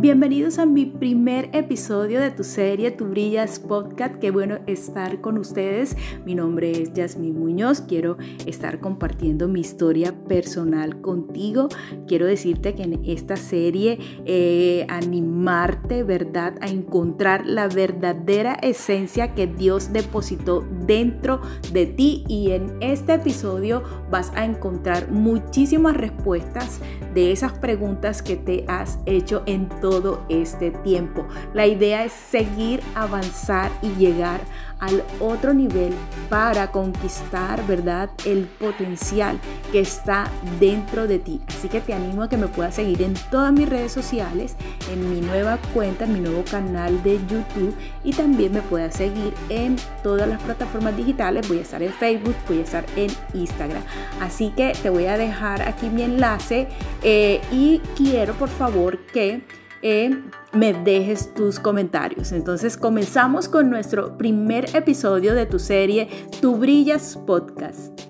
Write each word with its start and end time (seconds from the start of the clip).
Bienvenidos 0.00 0.58
a 0.58 0.64
mi 0.64 0.86
primer 0.86 1.50
episodio 1.52 2.22
de 2.22 2.30
tu 2.30 2.42
serie 2.42 2.90
Tu 2.90 3.04
Brillas 3.04 3.58
Podcast. 3.58 4.14
Qué 4.14 4.30
bueno 4.30 4.60
estar 4.66 5.20
con 5.20 5.36
ustedes. 5.36 5.94
Mi 6.24 6.34
nombre 6.34 6.70
es 6.70 6.94
Yasmín 6.94 7.38
Muñoz. 7.38 7.82
Quiero 7.82 8.16
estar 8.46 8.80
compartiendo 8.80 9.46
mi 9.46 9.60
historia 9.60 10.14
personal 10.24 11.02
contigo. 11.02 11.68
Quiero 12.08 12.24
decirte 12.24 12.74
que 12.74 12.84
en 12.84 13.04
esta 13.04 13.36
serie 13.36 13.98
eh, 14.24 14.86
animarte, 14.88 16.02
¿verdad?, 16.02 16.54
a 16.62 16.68
encontrar 16.68 17.44
la 17.44 17.68
verdadera 17.68 18.54
esencia 18.54 19.34
que 19.34 19.48
Dios 19.48 19.92
depositó 19.92 20.66
dentro 20.86 21.42
de 21.74 21.84
ti. 21.84 22.24
Y 22.26 22.52
en 22.52 22.74
este 22.80 23.12
episodio 23.12 23.82
vas 24.10 24.32
a 24.34 24.46
encontrar 24.46 25.10
muchísimas 25.10 25.94
respuestas 25.94 26.80
de 27.12 27.32
esas 27.32 27.52
preguntas 27.52 28.22
que 28.22 28.36
te 28.36 28.64
has 28.66 28.98
hecho 29.04 29.42
en 29.44 29.68
todo 29.68 29.89
este 30.28 30.70
tiempo. 30.70 31.26
La 31.52 31.66
idea 31.66 32.04
es 32.04 32.12
seguir, 32.12 32.80
avanzar 32.94 33.70
y 33.82 33.90
llegar 33.94 34.40
al 34.80 35.04
otro 35.20 35.52
nivel 35.52 35.92
para 36.28 36.70
conquistar, 36.70 37.66
¿verdad? 37.66 38.10
El 38.24 38.44
potencial 38.44 39.38
que 39.72 39.80
está 39.80 40.30
dentro 40.58 41.06
de 41.06 41.18
ti. 41.18 41.40
Así 41.48 41.68
que 41.68 41.80
te 41.80 41.92
animo 41.92 42.22
a 42.22 42.28
que 42.28 42.36
me 42.36 42.48
puedas 42.48 42.76
seguir 42.76 43.02
en 43.02 43.14
todas 43.30 43.52
mis 43.52 43.68
redes 43.68 43.92
sociales, 43.92 44.56
en 44.90 45.10
mi 45.10 45.20
nueva 45.20 45.58
cuenta, 45.74 46.04
en 46.04 46.14
mi 46.14 46.20
nuevo 46.20 46.42
canal 46.50 47.02
de 47.02 47.18
YouTube 47.28 47.74
y 48.02 48.12
también 48.12 48.52
me 48.52 48.62
puedas 48.62 48.94
seguir 48.94 49.34
en 49.50 49.76
todas 50.02 50.26
las 50.26 50.42
plataformas 50.42 50.96
digitales. 50.96 51.46
Voy 51.46 51.58
a 51.58 51.62
estar 51.62 51.82
en 51.82 51.92
Facebook, 51.92 52.34
voy 52.48 52.60
a 52.60 52.62
estar 52.62 52.86
en 52.96 53.10
Instagram. 53.34 53.82
Así 54.20 54.50
que 54.56 54.72
te 54.82 54.88
voy 54.88 55.06
a 55.06 55.18
dejar 55.18 55.62
aquí 55.62 55.90
mi 55.90 56.02
enlace 56.02 56.68
eh, 57.02 57.40
y 57.52 57.80
quiero 57.96 58.32
por 58.34 58.48
favor 58.48 58.98
que 59.12 59.42
eh, 59.82 60.10
me 60.52 60.72
dejes 60.72 61.32
tus 61.34 61.58
comentarios. 61.58 62.32
Entonces 62.32 62.76
comenzamos 62.76 63.48
con 63.48 63.70
nuestro 63.70 64.18
primer 64.18 64.74
episodio 64.76 65.34
de 65.34 65.46
tu 65.46 65.58
serie 65.58 66.08
Tu 66.40 66.56
Brillas 66.56 67.16
Podcast. 67.26 68.00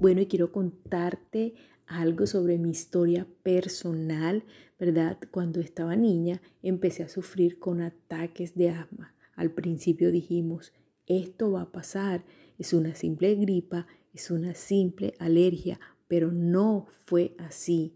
Bueno, 0.00 0.20
y 0.20 0.26
quiero 0.26 0.52
contarte 0.52 1.54
algo 1.86 2.26
sobre 2.26 2.58
mi 2.58 2.70
historia 2.70 3.26
personal, 3.42 4.44
¿verdad? 4.78 5.18
Cuando 5.30 5.60
estaba 5.60 5.96
niña 5.96 6.42
empecé 6.62 7.02
a 7.02 7.08
sufrir 7.08 7.58
con 7.58 7.80
ataques 7.80 8.54
de 8.54 8.70
asma. 8.70 9.14
Al 9.34 9.50
principio 9.50 10.10
dijimos, 10.10 10.72
esto 11.06 11.52
va 11.52 11.62
a 11.62 11.72
pasar, 11.72 12.24
es 12.58 12.72
una 12.72 12.94
simple 12.94 13.34
gripa, 13.34 13.86
es 14.12 14.30
una 14.30 14.54
simple 14.54 15.14
alergia, 15.18 15.80
pero 16.08 16.30
no 16.32 16.86
fue 17.04 17.34
así. 17.38 17.94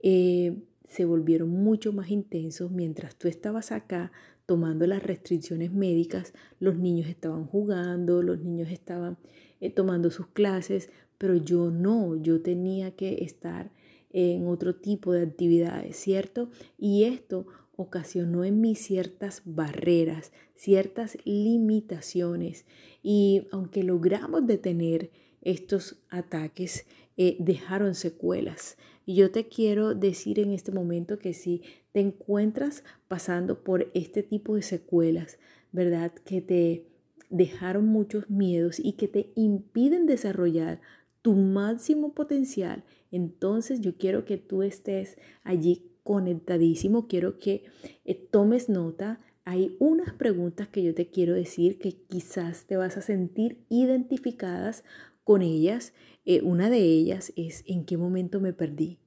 Eh, 0.00 0.62
se 0.88 1.04
volvieron 1.04 1.50
mucho 1.50 1.92
más 1.92 2.10
intensos 2.10 2.70
mientras 2.70 3.16
tú 3.16 3.28
estabas 3.28 3.72
acá 3.72 4.12
tomando 4.46 4.86
las 4.86 5.02
restricciones 5.02 5.72
médicas, 5.72 6.34
los 6.60 6.76
niños 6.76 7.08
estaban 7.08 7.46
jugando, 7.46 8.22
los 8.22 8.40
niños 8.40 8.70
estaban 8.70 9.16
eh, 9.60 9.70
tomando 9.70 10.10
sus 10.10 10.26
clases, 10.28 10.90
pero 11.18 11.36
yo 11.36 11.70
no, 11.70 12.16
yo 12.16 12.42
tenía 12.42 12.90
que 12.90 13.24
estar 13.24 13.70
en 14.10 14.46
otro 14.46 14.76
tipo 14.76 15.12
de 15.12 15.22
actividades, 15.22 15.96
¿cierto? 15.96 16.50
Y 16.78 17.04
esto 17.04 17.46
ocasionó 17.76 18.44
en 18.44 18.60
mí 18.60 18.76
ciertas 18.76 19.42
barreras, 19.44 20.32
ciertas 20.54 21.18
limitaciones 21.24 22.64
y 23.02 23.48
aunque 23.50 23.82
logramos 23.82 24.46
detener 24.46 25.10
estos 25.44 26.02
ataques, 26.10 26.86
eh, 27.16 27.36
dejaron 27.38 27.94
secuelas. 27.94 28.76
Y 29.06 29.16
yo 29.16 29.30
te 29.30 29.48
quiero 29.48 29.94
decir 29.94 30.40
en 30.40 30.50
este 30.50 30.72
momento 30.72 31.18
que 31.18 31.34
si 31.34 31.62
te 31.92 32.00
encuentras 32.00 32.82
pasando 33.06 33.62
por 33.62 33.90
este 33.94 34.22
tipo 34.22 34.56
de 34.56 34.62
secuelas, 34.62 35.38
¿verdad? 35.72 36.12
Que 36.12 36.40
te 36.40 36.86
dejaron 37.30 37.86
muchos 37.86 38.30
miedos 38.30 38.80
y 38.80 38.92
que 38.92 39.08
te 39.08 39.32
impiden 39.34 40.06
desarrollar 40.06 40.80
tu 41.22 41.34
máximo 41.34 42.14
potencial, 42.14 42.84
entonces 43.10 43.80
yo 43.80 43.96
quiero 43.96 44.24
que 44.24 44.38
tú 44.38 44.62
estés 44.62 45.18
allí 45.42 45.90
conectadísimo, 46.02 47.08
quiero 47.08 47.38
que 47.38 47.64
eh, 48.04 48.14
tomes 48.14 48.68
nota. 48.68 49.20
Hay 49.44 49.76
unas 49.78 50.14
preguntas 50.14 50.68
que 50.68 50.82
yo 50.82 50.94
te 50.94 51.10
quiero 51.10 51.34
decir 51.34 51.78
que 51.78 51.92
quizás 51.92 52.66
te 52.66 52.76
vas 52.76 52.96
a 52.96 53.02
sentir 53.02 53.64
identificadas 53.68 54.84
con 55.24 55.42
ellas. 55.42 55.92
Eh, 56.24 56.40
una 56.42 56.70
de 56.70 56.78
ellas 56.78 57.32
es 57.36 57.64
en 57.66 57.84
qué 57.84 57.96
momento 57.96 58.40
me 58.40 58.52
perdí. 58.52 58.98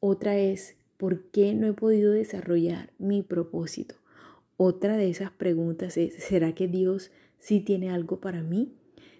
Otra 0.00 0.36
es 0.36 0.76
por 0.96 1.30
qué 1.30 1.54
no 1.54 1.66
he 1.66 1.72
podido 1.72 2.12
desarrollar 2.12 2.92
mi 2.98 3.22
propósito. 3.22 3.94
Otra 4.56 4.96
de 4.96 5.10
esas 5.10 5.30
preguntas 5.30 5.96
es, 5.96 6.14
¿será 6.14 6.54
que 6.54 6.68
Dios 6.68 7.10
sí 7.38 7.60
tiene 7.60 7.90
algo 7.90 8.20
para 8.20 8.42
mí? 8.42 8.74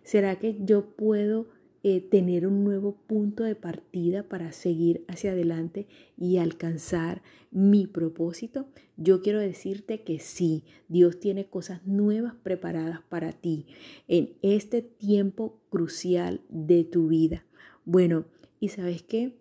¿Será 0.04 0.38
que 0.38 0.56
yo 0.60 0.94
puedo 0.96 1.46
eh, 1.84 2.00
tener 2.00 2.46
un 2.46 2.62
nuevo 2.64 2.96
punto 3.06 3.42
de 3.44 3.54
partida 3.54 4.22
para 4.22 4.52
seguir 4.52 5.04
hacia 5.08 5.32
adelante 5.32 5.86
y 6.16 6.38
alcanzar 6.38 7.22
mi 7.50 7.86
propósito? 7.86 8.66
Yo 8.96 9.22
quiero 9.22 9.40
decirte 9.40 10.02
que 10.02 10.18
sí, 10.20 10.64
Dios 10.88 11.18
tiene 11.18 11.46
cosas 11.46 11.86
nuevas 11.86 12.34
preparadas 12.42 13.00
para 13.08 13.32
ti 13.32 13.66
en 14.08 14.34
este 14.42 14.82
tiempo 14.82 15.60
crucial 15.70 16.40
de 16.48 16.84
tu 16.84 17.08
vida. 17.08 17.44
Bueno, 17.84 18.26
¿y 18.60 18.68
sabes 18.68 19.02
qué? 19.02 19.36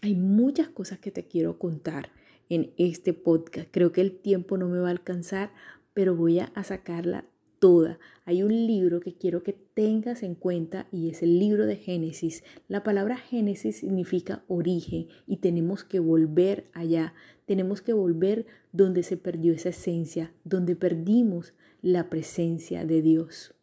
Hay 0.00 0.16
muchas 0.16 0.68
cosas 0.68 0.98
que 0.98 1.12
te 1.12 1.26
quiero 1.26 1.58
contar 1.58 2.10
en 2.48 2.72
este 2.76 3.14
podcast. 3.14 3.68
Creo 3.70 3.92
que 3.92 4.00
el 4.00 4.18
tiempo 4.18 4.58
no 4.58 4.68
me 4.68 4.78
va 4.78 4.88
a 4.88 4.90
alcanzar, 4.90 5.52
pero 5.94 6.16
voy 6.16 6.40
a 6.40 6.64
sacarla 6.64 7.24
toda. 7.62 8.00
Hay 8.24 8.42
un 8.42 8.66
libro 8.66 8.98
que 8.98 9.14
quiero 9.14 9.44
que 9.44 9.52
tengas 9.52 10.24
en 10.24 10.34
cuenta 10.34 10.88
y 10.90 11.10
es 11.10 11.22
el 11.22 11.38
libro 11.38 11.64
de 11.64 11.76
Génesis. 11.76 12.42
La 12.66 12.82
palabra 12.82 13.16
Génesis 13.16 13.76
significa 13.76 14.42
origen 14.48 15.06
y 15.28 15.36
tenemos 15.36 15.84
que 15.84 16.00
volver 16.00 16.68
allá. 16.72 17.14
Tenemos 17.46 17.80
que 17.80 17.92
volver 17.92 18.46
donde 18.72 19.04
se 19.04 19.16
perdió 19.16 19.52
esa 19.52 19.68
esencia, 19.68 20.32
donde 20.42 20.74
perdimos 20.74 21.54
la 21.82 22.10
presencia 22.10 22.84
de 22.84 23.00
Dios. 23.00 23.54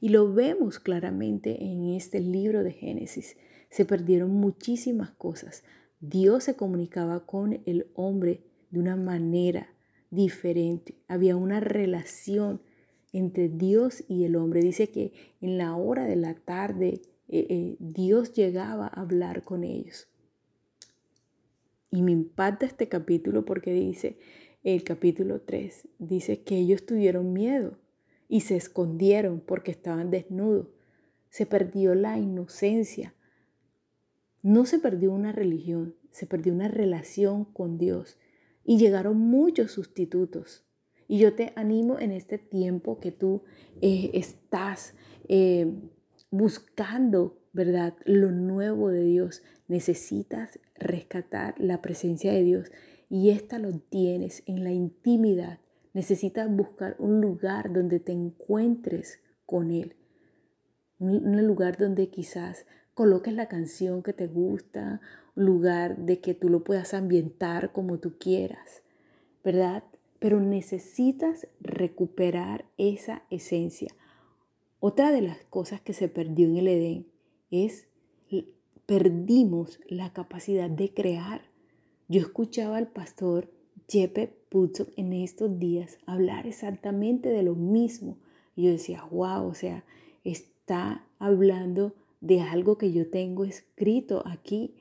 Y 0.00 0.08
lo 0.08 0.32
vemos 0.32 0.78
claramente 0.78 1.64
en 1.64 1.90
este 1.90 2.20
libro 2.20 2.64
de 2.64 2.72
Génesis. 2.72 3.36
Se 3.68 3.84
perdieron 3.84 4.30
muchísimas 4.30 5.10
cosas. 5.10 5.64
Dios 6.00 6.44
se 6.44 6.56
comunicaba 6.56 7.26
con 7.26 7.60
el 7.66 7.88
hombre 7.92 8.40
de 8.70 8.80
una 8.80 8.96
manera 8.96 9.68
diferente. 10.10 10.94
Había 11.08 11.36
una 11.36 11.60
relación 11.60 12.62
entre 13.18 13.48
Dios 13.48 14.04
y 14.08 14.24
el 14.24 14.36
hombre. 14.36 14.60
Dice 14.60 14.88
que 14.90 15.12
en 15.40 15.58
la 15.58 15.74
hora 15.74 16.04
de 16.04 16.16
la 16.16 16.34
tarde 16.34 17.00
eh, 17.28 17.46
eh, 17.48 17.76
Dios 17.78 18.32
llegaba 18.32 18.86
a 18.86 19.00
hablar 19.00 19.42
con 19.42 19.64
ellos. 19.64 20.08
Y 21.90 22.02
me 22.02 22.12
impacta 22.12 22.66
este 22.66 22.88
capítulo 22.88 23.44
porque 23.44 23.72
dice, 23.72 24.18
el 24.64 24.82
capítulo 24.82 25.40
3, 25.40 25.88
dice 25.98 26.42
que 26.42 26.58
ellos 26.58 26.84
tuvieron 26.84 27.32
miedo 27.32 27.78
y 28.28 28.40
se 28.40 28.56
escondieron 28.56 29.40
porque 29.40 29.70
estaban 29.70 30.10
desnudos. 30.10 30.68
Se 31.30 31.46
perdió 31.46 31.94
la 31.94 32.18
inocencia. 32.18 33.14
No 34.42 34.66
se 34.66 34.78
perdió 34.78 35.12
una 35.12 35.32
religión, 35.32 35.94
se 36.10 36.26
perdió 36.26 36.52
una 36.52 36.68
relación 36.68 37.44
con 37.44 37.78
Dios. 37.78 38.18
Y 38.64 38.78
llegaron 38.78 39.18
muchos 39.18 39.72
sustitutos. 39.72 40.64
Y 41.08 41.18
yo 41.18 41.34
te 41.34 41.52
animo 41.56 41.98
en 41.98 42.12
este 42.12 42.38
tiempo 42.38 42.98
que 42.98 43.12
tú 43.12 43.42
eh, 43.80 44.10
estás 44.14 44.94
eh, 45.28 45.72
buscando, 46.30 47.38
¿verdad? 47.52 47.94
Lo 48.04 48.30
nuevo 48.32 48.88
de 48.90 49.04
Dios. 49.04 49.42
Necesitas 49.68 50.58
rescatar 50.74 51.54
la 51.58 51.82
presencia 51.82 52.32
de 52.32 52.42
Dios 52.42 52.70
y 53.08 53.30
esta 53.30 53.58
lo 53.58 53.78
tienes 53.78 54.42
en 54.46 54.64
la 54.64 54.72
intimidad. 54.72 55.60
Necesitas 55.92 56.54
buscar 56.54 56.96
un 56.98 57.20
lugar 57.20 57.72
donde 57.72 58.00
te 58.00 58.12
encuentres 58.12 59.20
con 59.44 59.70
Él. 59.70 59.96
Un 60.98 61.46
lugar 61.46 61.76
donde 61.76 62.08
quizás 62.08 62.66
coloques 62.94 63.34
la 63.34 63.48
canción 63.48 64.02
que 64.02 64.12
te 64.12 64.26
gusta, 64.26 65.00
un 65.34 65.44
lugar 65.44 65.98
de 65.98 66.20
que 66.20 66.34
tú 66.34 66.48
lo 66.48 66.64
puedas 66.64 66.94
ambientar 66.94 67.72
como 67.72 67.98
tú 67.98 68.18
quieras, 68.18 68.82
¿verdad? 69.44 69.84
Pero 70.26 70.40
necesitas 70.40 71.46
recuperar 71.60 72.64
esa 72.78 73.22
esencia. 73.30 73.94
Otra 74.80 75.12
de 75.12 75.22
las 75.22 75.38
cosas 75.44 75.80
que 75.80 75.92
se 75.92 76.08
perdió 76.08 76.48
en 76.48 76.56
el 76.56 76.66
Edén 76.66 77.06
es 77.52 77.86
perdimos 78.86 79.78
la 79.86 80.12
capacidad 80.12 80.68
de 80.68 80.92
crear. 80.92 81.42
Yo 82.08 82.20
escuchaba 82.22 82.76
al 82.76 82.88
pastor 82.88 83.52
Jeppe 83.88 84.34
Putzok 84.48 84.88
en 84.96 85.12
estos 85.12 85.60
días 85.60 85.98
hablar 86.06 86.48
exactamente 86.48 87.28
de 87.28 87.44
lo 87.44 87.54
mismo. 87.54 88.18
Yo 88.56 88.72
decía, 88.72 89.04
wow, 89.12 89.46
o 89.46 89.54
sea, 89.54 89.84
está 90.24 91.06
hablando 91.20 91.94
de 92.20 92.40
algo 92.40 92.78
que 92.78 92.90
yo 92.90 93.08
tengo 93.10 93.44
escrito 93.44 94.24
aquí. 94.26 94.74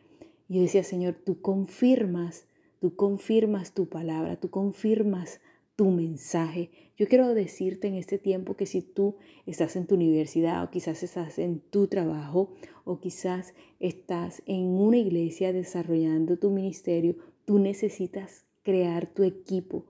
Y 0.50 0.56
yo 0.56 0.62
decía, 0.64 0.84
Señor, 0.84 1.14
tú 1.24 1.40
confirmas 1.40 2.48
tú 2.80 2.96
confirmas 2.96 3.74
tu 3.74 3.88
palabra, 3.88 4.38
tú 4.38 4.50
confirmas 4.50 5.42
tu 5.76 5.92
mensaje. 5.92 6.72
Yo 6.98 7.08
quiero 7.08 7.34
decirte 7.34 7.88
en 7.88 7.96
este 7.96 8.18
tiempo 8.18 8.56
que 8.56 8.66
si 8.66 8.82
tú 8.82 9.16
estás 9.46 9.76
en 9.76 9.88
tu 9.88 9.96
universidad 9.96 10.64
o 10.64 10.70
quizás 10.70 11.04
estás 11.04 11.38
en 11.40 11.60
tu 11.60 11.88
trabajo 11.88 12.54
o 12.86 13.00
quizás 13.00 13.54
estás 13.80 14.42
en 14.46 14.68
una 14.68 14.98
iglesia 14.98 15.52
desarrollando 15.52 16.38
tu 16.38 16.52
ministerio, 16.52 17.16
tú 17.46 17.60
necesitas 17.60 18.46
crear 18.64 19.08
tu 19.08 19.24
equipo 19.24 19.86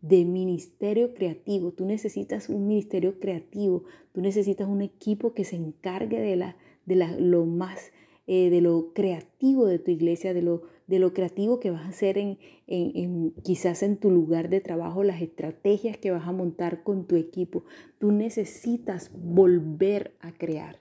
de 0.00 0.24
ministerio 0.24 1.14
creativo. 1.14 1.72
Tú 1.72 1.84
necesitas 1.84 2.48
un 2.48 2.66
ministerio 2.66 3.18
creativo. 3.20 3.84
Tú 4.12 4.20
necesitas 4.20 4.68
un 4.68 4.82
equipo 4.82 5.34
que 5.34 5.44
se 5.44 5.56
encargue 5.56 6.20
de, 6.20 6.36
la, 6.36 6.56
de 6.86 6.96
la, 6.96 7.16
lo 7.18 7.46
más, 7.46 7.92
eh, 8.26 8.50
de 8.50 8.60
lo 8.60 8.92
creativo 8.92 9.66
de 9.66 9.78
tu 9.78 9.90
iglesia, 9.90 10.34
de 10.34 10.42
lo 10.42 10.62
de 10.88 10.98
lo 10.98 11.12
creativo 11.12 11.60
que 11.60 11.70
vas 11.70 11.84
a 11.84 11.90
hacer 11.90 12.18
en, 12.18 12.38
en, 12.66 13.32
quizás 13.44 13.82
en 13.82 13.98
tu 13.98 14.10
lugar 14.10 14.48
de 14.48 14.60
trabajo, 14.60 15.04
las 15.04 15.22
estrategias 15.22 15.98
que 15.98 16.10
vas 16.10 16.26
a 16.26 16.32
montar 16.32 16.82
con 16.82 17.06
tu 17.06 17.14
equipo. 17.16 17.64
Tú 17.98 18.10
necesitas 18.10 19.10
volver 19.14 20.16
a 20.20 20.32
crear. 20.32 20.80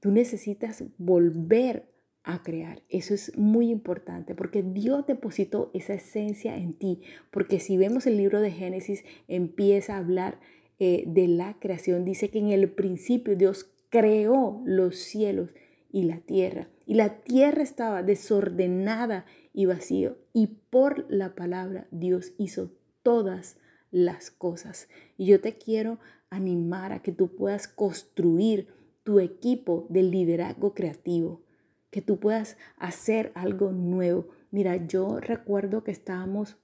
Tú 0.00 0.10
necesitas 0.10 0.84
volver 0.98 1.88
a 2.24 2.42
crear. 2.42 2.82
Eso 2.88 3.14
es 3.14 3.36
muy 3.38 3.70
importante 3.70 4.34
porque 4.34 4.62
Dios 4.62 5.06
depositó 5.06 5.70
esa 5.72 5.94
esencia 5.94 6.56
en 6.56 6.74
ti. 6.74 7.00
Porque 7.30 7.60
si 7.60 7.76
vemos 7.76 8.06
el 8.08 8.16
libro 8.16 8.40
de 8.40 8.50
Génesis, 8.50 9.04
empieza 9.28 9.94
a 9.94 9.98
hablar 9.98 10.40
eh, 10.80 11.04
de 11.06 11.28
la 11.28 11.58
creación. 11.60 12.04
Dice 12.04 12.28
que 12.28 12.40
en 12.40 12.48
el 12.48 12.70
principio 12.70 13.36
Dios 13.36 13.70
creó 13.88 14.62
los 14.64 14.96
cielos 14.96 15.50
y 15.90 16.04
la 16.04 16.20
tierra. 16.20 16.68
Y 16.86 16.94
la 16.94 17.20
tierra 17.20 17.62
estaba 17.62 18.02
desordenada 18.02 19.26
y 19.52 19.66
vacío. 19.66 20.18
Y 20.32 20.46
por 20.70 21.06
la 21.10 21.34
palabra 21.34 21.86
Dios 21.90 22.32
hizo 22.38 22.72
todas 23.02 23.56
las 23.90 24.30
cosas. 24.30 24.88
Y 25.16 25.26
yo 25.26 25.40
te 25.40 25.56
quiero 25.56 25.98
animar 26.30 26.92
a 26.92 27.02
que 27.02 27.12
tú 27.12 27.34
puedas 27.34 27.68
construir 27.68 28.68
tu 29.02 29.20
equipo 29.20 29.86
de 29.88 30.02
liderazgo 30.02 30.74
creativo, 30.74 31.42
que 31.90 32.02
tú 32.02 32.18
puedas 32.18 32.58
hacer 32.76 33.32
algo 33.34 33.72
nuevo. 33.72 34.28
Mira, 34.50 34.86
yo 34.86 35.20
recuerdo 35.20 35.84
que 35.84 35.90
estábamos 35.90 36.58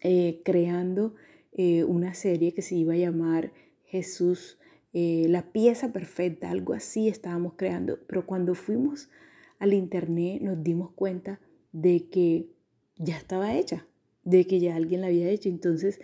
eh, 0.00 0.42
creando 0.44 1.14
eh, 1.52 1.84
una 1.84 2.14
serie 2.14 2.52
que 2.52 2.62
se 2.62 2.74
iba 2.74 2.94
a 2.94 2.98
llamar 2.98 3.52
Jesús 3.84 4.58
eh, 4.98 5.26
la 5.28 5.52
pieza 5.52 5.92
perfecta, 5.92 6.50
algo 6.50 6.72
así 6.72 7.08
estábamos 7.08 7.52
creando. 7.56 7.98
Pero 8.06 8.24
cuando 8.24 8.54
fuimos 8.54 9.10
al 9.58 9.74
internet 9.74 10.40
nos 10.40 10.64
dimos 10.64 10.90
cuenta 10.92 11.38
de 11.70 12.08
que 12.08 12.48
ya 12.96 13.18
estaba 13.18 13.54
hecha, 13.54 13.86
de 14.24 14.46
que 14.46 14.58
ya 14.58 14.74
alguien 14.74 15.02
la 15.02 15.08
había 15.08 15.28
hecho. 15.28 15.50
Entonces 15.50 16.00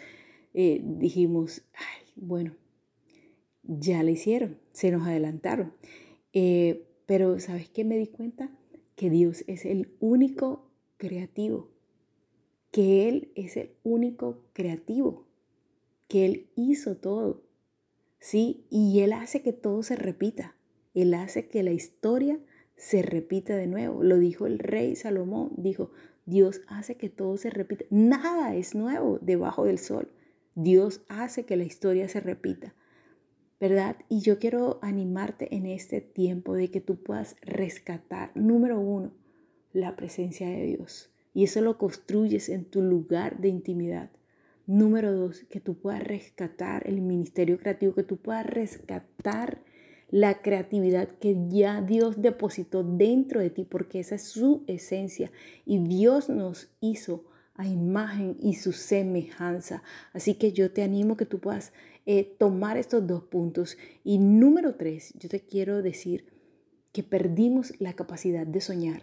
eh, 0.53 0.83
dijimos, 0.85 1.63
ay, 1.73 2.13
bueno, 2.17 2.55
ya 3.63 4.03
la 4.03 4.11
hicieron, 4.11 4.59
se 4.73 4.91
nos 4.91 5.07
adelantaron. 5.07 5.73
Eh, 6.35 6.87
pero 7.07 7.41
¿sabes 7.41 7.71
qué 7.71 7.85
me 7.85 7.97
di 7.97 8.09
cuenta? 8.09 8.51
Que 8.95 9.09
Dios 9.09 9.43
es 9.47 9.65
el 9.65 9.89
único 10.01 10.69
creativo, 10.99 11.71
que 12.71 13.09
Él 13.09 13.33
es 13.37 13.57
el 13.57 13.71
único 13.85 14.45
creativo, 14.53 15.27
que 16.09 16.27
Él 16.27 16.51
hizo 16.57 16.99
todo. 16.99 17.52
¿Sí? 18.23 18.65
Y 18.71 19.01
Él 19.01 19.13
hace 19.13 19.43
que 19.43 19.53
todo 19.53 19.83
se 19.83 19.97
repita. 19.97 20.55
Él 20.95 21.13
hace 21.13 21.49
que 21.49 21.63
la 21.65 21.73
historia 21.73 22.39
se 22.77 23.03
repita 23.03 23.57
de 23.57 23.67
nuevo. 23.67 24.03
Lo 24.05 24.19
dijo 24.19 24.47
el 24.47 24.61
rey 24.61 24.95
Salomón. 24.95 25.51
Dijo, 25.57 25.91
Dios 26.25 26.63
hace 26.69 26.97
que 26.97 27.11
todo 27.11 27.37
se 27.37 27.51
repita. 27.51 27.85
Nada 27.91 28.55
es 28.55 28.77
nuevo 28.77 29.19
debajo 29.21 29.65
del 29.65 29.79
sol. 29.79 30.09
Dios 30.55 31.03
hace 31.09 31.45
que 31.45 31.57
la 31.57 31.65
historia 31.65 32.09
se 32.09 32.21
repita. 32.21 32.75
¿Verdad? 33.61 33.97
Y 34.09 34.21
yo 34.21 34.39
quiero 34.39 34.79
animarte 34.83 35.55
en 35.55 35.67
este 35.67 36.01
tiempo 36.01 36.55
de 36.55 36.71
que 36.71 36.81
tú 36.81 37.03
puedas 37.03 37.37
rescatar, 37.43 38.31
número 38.37 38.79
uno, 38.79 39.13
la 39.73 39.97
presencia 39.97 40.49
de 40.49 40.65
Dios. 40.65 41.11
Y 41.35 41.45
eso 41.45 41.61
lo 41.61 41.77
construyes 41.77 42.49
en 42.49 42.67
tu 42.67 42.83
lugar 42.83 43.41
de 43.41 43.49
intimidad. 43.49 44.11
Número 44.73 45.13
dos, 45.13 45.45
que 45.51 45.61
tú 45.61 45.75
puedas 45.75 46.03
rescatar 46.03 46.89
el 46.89 47.03
ministerio 47.03 47.59
creativo, 47.59 47.95
que 47.95 48.05
tú 48.05 48.17
puedas 48.17 48.47
rescatar 48.47 49.63
la 50.09 50.41
creatividad 50.41 51.11
que 51.19 51.37
ya 51.51 51.83
Dios 51.83 52.23
depositó 52.23 52.83
dentro 52.83 53.41
de 53.41 53.51
ti, 53.51 53.65
porque 53.65 54.01
esa 54.01 54.15
es 54.15 54.23
su 54.23 54.65
esencia. 54.67 55.31
Y 55.67 55.81
Dios 55.81 56.31
nos 56.31 56.73
hizo 56.81 57.27
a 57.55 57.67
imagen 57.67 58.39
y 58.41 58.55
su 58.55 58.73
semejanza. 58.73 59.83
Así 60.15 60.37
que 60.37 60.55
yo 60.55 60.73
te 60.73 60.83
animo 60.83 61.19
que 61.19 61.27
tú 61.27 61.39
puedas 61.39 61.75
eh, 62.07 62.35
tomar 62.39 62.79
estos 62.79 63.07
dos 63.07 63.25
puntos. 63.25 63.77
Y 64.05 64.17
número 64.17 64.77
tres, 64.77 65.13
yo 65.19 65.29
te 65.29 65.41
quiero 65.41 65.83
decir 65.83 66.33
que 66.93 67.03
perdimos 67.03 67.79
la 67.79 67.93
capacidad 67.93 68.47
de 68.47 68.63
soñar. 68.63 69.03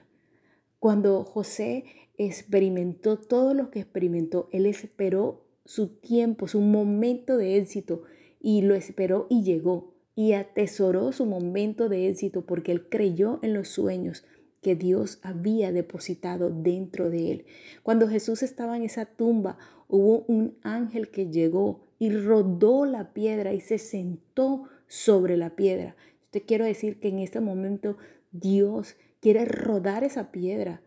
Cuando 0.80 1.24
José 1.26 1.86
experimentó 2.18 3.20
todo 3.20 3.54
lo 3.54 3.70
que 3.70 3.82
experimentó, 3.82 4.50
él 4.52 4.66
esperó 4.66 5.46
su 5.70 5.90
tiempo, 5.90 6.48
su 6.48 6.62
momento 6.62 7.38
de 7.38 7.58
éxito 7.58 8.02
y 8.42 8.64
lo 8.64 8.74
esperó 8.74 9.28
y 9.30 9.44
llegó 9.44 9.94
y 10.16 10.34
atesoró 10.34 11.12
su 11.12 11.28
momento 11.28 11.90
de 11.90 12.10
éxito 12.10 12.44
porque 12.44 12.72
él 12.72 12.90
creyó 12.90 13.38
en 13.44 13.54
los 13.54 13.68
sueños 13.68 14.26
que 14.64 14.76
Dios 14.76 15.20
había 15.22 15.72
depositado 15.72 16.50
dentro 16.50 17.12
de 17.12 17.32
él. 17.32 17.46
Cuando 17.84 18.08
Jesús 18.08 18.42
estaba 18.42 18.78
en 18.78 18.82
esa 18.82 19.06
tumba, 19.06 19.60
hubo 19.88 20.26
un 20.28 20.58
ángel 20.64 21.12
que 21.12 21.30
llegó 21.30 21.82
y 22.00 22.10
rodó 22.10 22.86
la 22.86 23.14
piedra 23.14 23.54
y 23.54 23.62
se 23.62 23.78
sentó 23.78 24.64
sobre 24.88 25.38
la 25.38 25.56
piedra. 25.56 25.96
te 26.32 26.42
quiero 26.42 26.66
decir 26.66 27.00
que 27.00 27.10
en 27.10 27.20
este 27.20 27.42
momento 27.42 27.96
Dios 28.32 28.96
quiere 29.20 29.46
rodar 29.46 30.04
esa 30.04 30.32
piedra, 30.32 30.82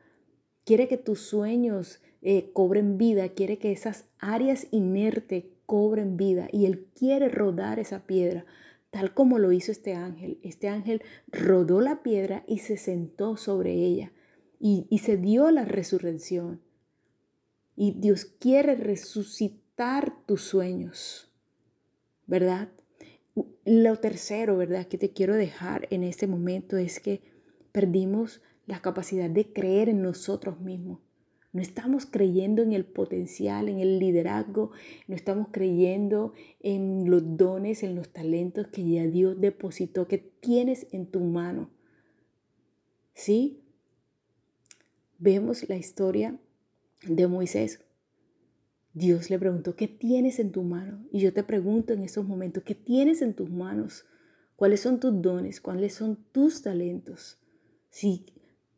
quiere 0.65 0.89
que 0.89 0.97
tus 0.97 1.21
sueños 1.21 2.01
eh, 2.23 2.51
cobren 2.53 2.99
vida, 2.99 3.29
quiere 3.31 3.59
que 3.59 3.73
esas 3.73 4.07
áreas 4.19 4.69
inertes 4.71 5.45
cobren 5.67 6.17
vida 6.17 6.49
y 6.53 6.67
Él 6.67 6.87
quiere 6.97 7.29
rodar 7.29 7.81
esa 7.81 8.07
piedra, 8.07 8.47
tal 8.91 9.13
como 9.13 9.39
lo 9.39 9.51
hizo 9.51 9.73
este 9.73 9.95
ángel. 9.95 10.39
Este 10.43 10.69
ángel 10.69 11.03
rodó 11.27 11.81
la 11.81 12.03
piedra 12.03 12.45
y 12.47 12.59
se 12.59 12.77
sentó 12.77 13.37
sobre 13.37 13.73
ella 13.73 14.13
y, 14.61 14.87
y 14.89 14.99
se 14.99 15.17
dio 15.17 15.51
la 15.51 15.65
resurrección. 15.65 16.61
Y 17.75 17.93
Dios 17.99 18.25
quiere 18.25 18.77
resucitar 18.77 20.15
tus 20.25 20.43
sueños, 20.43 21.29
¿verdad? 22.27 22.69
Lo 23.65 23.97
tercero, 23.97 24.57
¿verdad? 24.57 24.87
Que 24.87 24.99
te 24.99 25.13
quiero 25.13 25.35
dejar 25.35 25.89
en 25.91 26.05
este 26.05 26.29
momento 26.29 26.77
es 26.77 27.01
que 27.01 27.23
perdimos 27.73 28.43
la 28.67 28.81
capacidad 28.81 29.29
de 29.29 29.53
creer 29.53 29.89
en 29.89 30.03
nosotros 30.03 30.61
mismos. 30.61 31.01
No 31.53 31.61
estamos 31.61 32.07
creyendo 32.07 32.63
en 32.63 32.73
el 32.73 32.87
potencial, 32.87 33.69
en 33.69 33.79
el 33.79 33.99
liderazgo, 33.99 34.71
no 35.07 35.15
estamos 35.15 35.49
creyendo 35.51 36.33
en 36.61 37.11
los 37.11 37.37
dones, 37.37 37.83
en 37.83 37.95
los 37.95 38.09
talentos 38.09 38.69
que 38.69 38.89
ya 38.89 39.07
Dios 39.07 39.39
depositó, 39.39 40.09
que 40.09 40.19
tienes 40.19 40.87
en 40.93 41.07
tu 41.07 41.21
mano. 41.21 41.71
¿Sí? 43.13 43.61
Vemos 45.19 45.69
la 45.69 45.77
historia 45.77 46.39
de 47.07 47.27
Moisés. 47.27 47.85
Dios 48.95 49.31
le 49.31 49.39
preguntó, 49.39 49.77
¿qué 49.77 49.89
tienes 49.89 50.39
en 50.39 50.53
tu 50.53 50.63
mano? 50.63 51.05
Y 51.13 51.21
yo 51.21 51.33
te 51.33 51.43
pregunto 51.43 51.93
en 51.93 52.03
estos 52.03 52.27
momentos, 52.27 52.63
¿qué 52.63 52.75
tienes 52.75 53.21
en 53.21 53.35
tus 53.35 53.51
manos? 53.51 54.07
¿Cuáles 54.57 54.81
son 54.81 55.01
tus 55.01 55.21
dones? 55.21 55.61
¿Cuáles 55.61 55.95
son 55.95 56.17
tus 56.33 56.63
talentos? 56.63 57.39
Si 57.91 58.27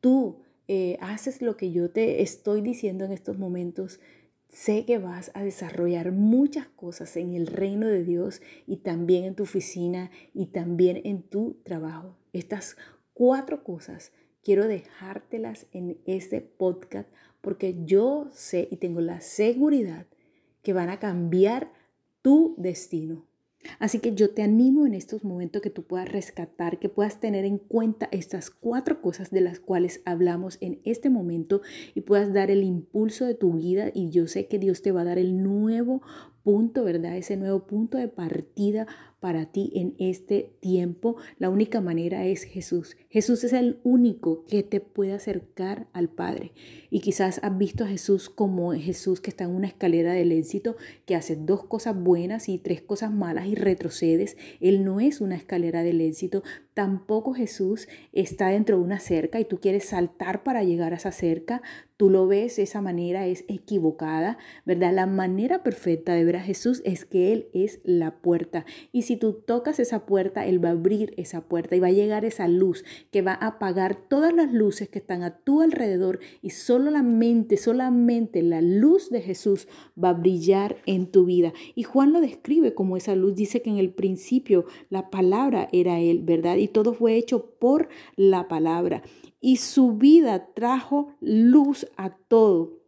tú 0.00 0.42
eh, 0.68 0.96
haces 1.00 1.42
lo 1.42 1.56
que 1.56 1.72
yo 1.72 1.90
te 1.90 2.22
estoy 2.22 2.60
diciendo 2.60 3.04
en 3.04 3.12
estos 3.12 3.38
momentos, 3.38 4.00
sé 4.48 4.84
que 4.84 4.98
vas 4.98 5.30
a 5.34 5.42
desarrollar 5.42 6.12
muchas 6.12 6.66
cosas 6.68 7.16
en 7.16 7.34
el 7.34 7.46
reino 7.46 7.88
de 7.88 8.04
Dios 8.04 8.40
y 8.66 8.76
también 8.76 9.24
en 9.24 9.34
tu 9.34 9.42
oficina 9.42 10.10
y 10.32 10.46
también 10.46 11.00
en 11.04 11.22
tu 11.22 11.56
trabajo. 11.64 12.16
Estas 12.32 12.76
cuatro 13.12 13.64
cosas 13.64 14.12
quiero 14.42 14.66
dejártelas 14.68 15.66
en 15.72 15.98
este 16.06 16.40
podcast 16.40 17.08
porque 17.40 17.76
yo 17.84 18.28
sé 18.32 18.68
y 18.70 18.76
tengo 18.76 19.00
la 19.00 19.20
seguridad 19.20 20.06
que 20.62 20.72
van 20.72 20.88
a 20.88 20.98
cambiar 20.98 21.72
tu 22.22 22.54
destino. 22.56 23.26
Así 23.78 23.98
que 23.98 24.14
yo 24.14 24.30
te 24.30 24.42
animo 24.42 24.86
en 24.86 24.94
estos 24.94 25.24
momentos 25.24 25.62
que 25.62 25.70
tú 25.70 25.82
puedas 25.82 26.08
rescatar, 26.08 26.78
que 26.78 26.88
puedas 26.88 27.20
tener 27.20 27.44
en 27.44 27.58
cuenta 27.58 28.08
estas 28.12 28.50
cuatro 28.50 29.00
cosas 29.00 29.30
de 29.30 29.40
las 29.40 29.60
cuales 29.60 30.02
hablamos 30.04 30.58
en 30.60 30.80
este 30.84 31.10
momento 31.10 31.62
y 31.94 32.02
puedas 32.02 32.32
dar 32.32 32.50
el 32.50 32.62
impulso 32.62 33.24
de 33.26 33.34
tu 33.34 33.54
vida. 33.54 33.90
Y 33.92 34.10
yo 34.10 34.26
sé 34.26 34.46
que 34.46 34.58
Dios 34.58 34.82
te 34.82 34.92
va 34.92 35.02
a 35.02 35.04
dar 35.04 35.18
el 35.18 35.42
nuevo 35.42 36.02
punto, 36.44 36.84
¿verdad? 36.84 37.16
Ese 37.16 37.36
nuevo 37.36 37.66
punto 37.66 37.98
de 37.98 38.06
partida 38.06 38.86
para 39.24 39.46
ti 39.46 39.72
en 39.74 39.94
este 39.98 40.54
tiempo, 40.60 41.16
la 41.38 41.48
única 41.48 41.80
manera 41.80 42.26
es 42.26 42.44
Jesús. 42.44 42.94
Jesús 43.08 43.42
es 43.42 43.54
el 43.54 43.80
único 43.82 44.44
que 44.44 44.62
te 44.62 44.80
puede 44.80 45.14
acercar 45.14 45.86
al 45.94 46.10
Padre. 46.10 46.52
Y 46.90 47.00
quizás 47.00 47.40
has 47.42 47.56
visto 47.56 47.84
a 47.84 47.88
Jesús 47.88 48.28
como 48.28 48.74
Jesús 48.74 49.22
que 49.22 49.30
está 49.30 49.44
en 49.44 49.50
una 49.52 49.66
escalera 49.66 50.12
del 50.12 50.30
éxito, 50.30 50.76
que 51.06 51.16
hace 51.16 51.36
dos 51.36 51.64
cosas 51.64 51.98
buenas 51.98 52.50
y 52.50 52.58
tres 52.58 52.82
cosas 52.82 53.12
malas 53.12 53.46
y 53.46 53.54
retrocedes. 53.54 54.36
Él 54.60 54.84
no 54.84 55.00
es 55.00 55.22
una 55.22 55.36
escalera 55.36 55.82
del 55.82 56.02
éxito. 56.02 56.42
Tampoco 56.74 57.32
Jesús 57.32 57.88
está 58.12 58.48
dentro 58.48 58.76
de 58.76 58.84
una 58.84 59.00
cerca 59.00 59.40
y 59.40 59.46
tú 59.46 59.58
quieres 59.58 59.86
saltar 59.86 60.42
para 60.42 60.64
llegar 60.64 60.92
a 60.92 60.96
esa 60.96 61.12
cerca. 61.12 61.62
Tú 61.96 62.10
lo 62.10 62.26
ves, 62.26 62.58
esa 62.58 62.82
manera 62.82 63.26
es 63.26 63.44
equivocada, 63.48 64.36
¿verdad? 64.66 64.92
La 64.92 65.06
manera 65.06 65.62
perfecta 65.62 66.12
de 66.12 66.24
ver 66.24 66.33
Jesús 66.40 66.82
es 66.84 67.04
que 67.04 67.32
Él 67.32 67.48
es 67.52 67.80
la 67.84 68.20
puerta. 68.20 68.64
Y 68.92 69.02
si 69.02 69.16
tú 69.16 69.32
tocas 69.32 69.78
esa 69.78 70.06
puerta, 70.06 70.46
Él 70.46 70.64
va 70.64 70.70
a 70.70 70.72
abrir 70.72 71.14
esa 71.16 71.42
puerta 71.42 71.76
y 71.76 71.80
va 71.80 71.88
a 71.88 71.92
llegar 71.92 72.24
esa 72.24 72.48
luz 72.48 72.84
que 73.10 73.22
va 73.22 73.32
a 73.32 73.48
apagar 73.48 73.96
todas 74.08 74.34
las 74.34 74.52
luces 74.52 74.88
que 74.88 74.98
están 74.98 75.22
a 75.22 75.38
tu 75.38 75.60
alrededor 75.60 76.20
y 76.42 76.50
solamente, 76.50 77.56
solamente 77.56 78.42
la 78.42 78.60
luz 78.60 79.10
de 79.10 79.20
Jesús 79.20 79.68
va 80.02 80.10
a 80.10 80.14
brillar 80.14 80.76
en 80.86 81.06
tu 81.10 81.24
vida. 81.24 81.52
Y 81.74 81.82
Juan 81.82 82.12
lo 82.12 82.20
describe 82.20 82.74
como 82.74 82.96
esa 82.96 83.14
luz. 83.14 83.34
Dice 83.34 83.62
que 83.62 83.70
en 83.70 83.78
el 83.78 83.92
principio 83.92 84.66
la 84.90 85.10
palabra 85.10 85.68
era 85.72 86.00
Él, 86.00 86.22
¿verdad? 86.22 86.56
Y 86.56 86.68
todo 86.68 86.94
fue 86.94 87.16
hecho 87.16 87.50
por 87.58 87.88
la 88.16 88.48
palabra. 88.48 89.02
Y 89.40 89.56
su 89.56 89.92
vida 89.92 90.54
trajo 90.54 91.14
luz 91.20 91.86
a 91.96 92.16
todo, 92.16 92.80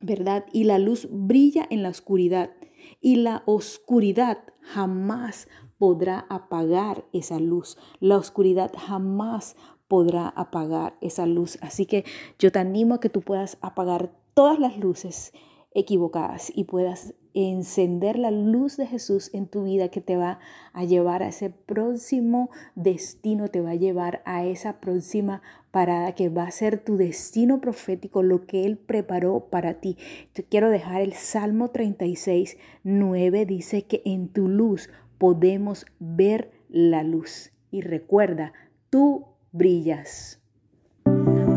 ¿verdad? 0.00 0.46
Y 0.52 0.64
la 0.64 0.78
luz 0.78 1.08
brilla 1.10 1.66
en 1.70 1.82
la 1.82 1.88
oscuridad. 1.88 2.50
Y 3.00 3.16
la 3.16 3.42
oscuridad 3.46 4.38
jamás 4.60 5.48
podrá 5.78 6.26
apagar 6.28 7.04
esa 7.12 7.38
luz. 7.38 7.76
La 8.00 8.16
oscuridad 8.16 8.72
jamás 8.76 9.56
podrá 9.88 10.28
apagar 10.28 10.96
esa 11.00 11.26
luz. 11.26 11.58
Así 11.60 11.86
que 11.86 12.04
yo 12.38 12.50
te 12.50 12.58
animo 12.58 12.94
a 12.94 13.00
que 13.00 13.10
tú 13.10 13.20
puedas 13.20 13.58
apagar 13.60 14.12
todas 14.34 14.58
las 14.58 14.78
luces 14.78 15.32
equivocadas 15.72 16.52
y 16.54 16.64
puedas 16.64 17.14
encender 17.34 18.18
la 18.18 18.30
luz 18.30 18.76
de 18.76 18.86
Jesús 18.86 19.30
en 19.34 19.46
tu 19.46 19.64
vida 19.64 19.88
que 19.88 20.00
te 20.00 20.16
va 20.16 20.38
a 20.72 20.84
llevar 20.84 21.22
a 21.22 21.28
ese 21.28 21.50
próximo 21.50 22.50
destino, 22.76 23.48
te 23.48 23.60
va 23.60 23.70
a 23.70 23.76
llevar 23.76 24.22
a 24.24 24.46
esa 24.46 24.80
próxima 24.80 25.42
parada 25.72 26.14
que 26.14 26.28
va 26.28 26.44
a 26.44 26.50
ser 26.52 26.78
tu 26.78 26.96
destino 26.96 27.60
profético, 27.60 28.22
lo 28.22 28.46
que 28.46 28.64
Él 28.64 28.78
preparó 28.78 29.48
para 29.50 29.74
ti. 29.74 29.98
Te 30.32 30.44
quiero 30.44 30.70
dejar 30.70 31.00
el 31.02 31.12
Salmo 31.14 31.70
36, 31.70 32.56
9, 32.84 33.46
dice 33.46 33.82
que 33.82 34.00
en 34.04 34.28
tu 34.28 34.46
luz 34.46 34.88
podemos 35.18 35.86
ver 35.98 36.52
la 36.68 37.02
luz. 37.02 37.50
Y 37.72 37.80
recuerda, 37.80 38.52
tú 38.90 39.26
brillas. 39.50 40.43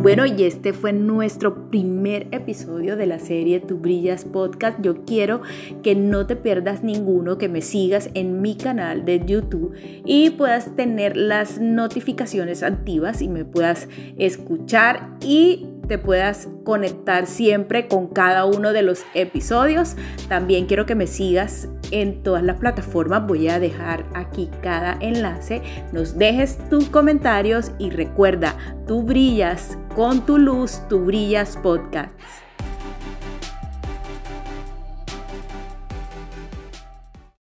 Bueno, 0.07 0.25
y 0.25 0.45
este 0.45 0.71
fue 0.71 0.93
nuestro 0.93 1.69
primer 1.69 2.27
episodio 2.31 2.95
de 2.95 3.07
la 3.07 3.19
serie 3.19 3.59
Tu 3.59 3.77
Brillas 3.77 4.23
Podcast. 4.23 4.79
Yo 4.81 5.03
quiero 5.03 5.41
que 5.83 5.95
no 5.95 6.25
te 6.25 6.37
pierdas 6.37 6.81
ninguno, 6.81 7.37
que 7.37 7.49
me 7.49 7.61
sigas 7.61 8.09
en 8.13 8.41
mi 8.41 8.55
canal 8.55 9.03
de 9.03 9.21
YouTube 9.25 9.73
y 10.05 10.29
puedas 10.29 10.73
tener 10.77 11.17
las 11.17 11.59
notificaciones 11.59 12.63
activas 12.63 13.21
y 13.21 13.27
me 13.27 13.43
puedas 13.43 13.89
escuchar 14.17 15.09
y 15.19 15.67
te 15.89 15.97
puedas 15.97 16.47
conectar 16.63 17.27
siempre 17.27 17.89
con 17.89 18.07
cada 18.07 18.45
uno 18.45 18.71
de 18.71 18.83
los 18.83 19.03
episodios. 19.13 19.97
También 20.29 20.67
quiero 20.67 20.85
que 20.85 20.95
me 20.95 21.07
sigas 21.07 21.67
en 21.91 22.24
todas 22.24 22.44
las 22.44 22.58
plataformas. 22.58 23.27
Voy 23.27 23.48
a 23.48 23.60
dejar 23.60 24.06
aquí 24.13 24.50
cada 24.62 24.98
enlace. 25.00 25.62
Nos 25.91 26.17
dejes 26.17 26.58
tus 26.70 26.89
comentarios 26.89 27.72
y 27.79 27.89
recuerda, 27.89 28.56
tú 28.88 29.03
brillas 29.03 29.77
con 29.96 30.25
tu 30.25 30.38
luz, 30.38 30.82
tú 30.89 31.06
brillas 31.06 31.58
podcast. 31.58 32.12